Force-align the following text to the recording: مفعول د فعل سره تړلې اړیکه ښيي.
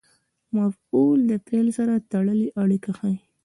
مفعول 0.55 1.19
د 1.31 1.31
فعل 1.45 1.67
سره 1.79 1.93
تړلې 2.11 2.47
اړیکه 2.61 2.91
ښيي. 2.97 3.17